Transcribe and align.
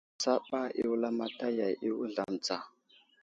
Sabasaba 0.23 0.67
i 0.81 0.83
wulamataya 0.89 1.67
i 1.87 1.89
wuzlam 1.95 2.33
tsa. 2.43 2.57